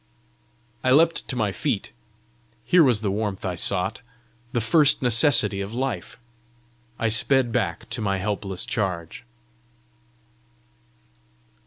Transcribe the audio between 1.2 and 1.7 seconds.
to my